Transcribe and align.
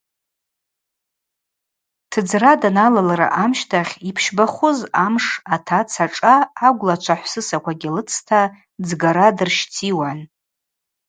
Тыдзра 2.09 2.51
даналалра 2.63 3.27
амщтахь 3.43 3.93
йпщбахуз 4.09 4.79
амш 5.03 5.25
атаца 5.55 6.05
шӏа 6.15 6.35
агвлачва 6.67 7.15
хӏвсысаквагьи 7.19 7.89
лыцта 7.95 8.41
дзгара 8.81 9.27
дырщтиуан. 9.37 10.19